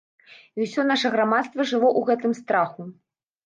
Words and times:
І 0.57 0.65
ўсё 0.67 0.85
наша 0.93 1.11
грамадства 1.17 1.67
жыло 1.75 1.87
ў 1.99 2.07
гэтым 2.11 2.37
страху. 2.41 2.91